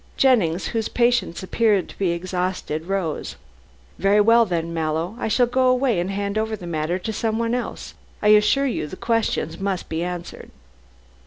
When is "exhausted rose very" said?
2.09-4.19